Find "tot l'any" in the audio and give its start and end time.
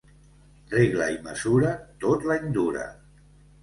2.07-2.53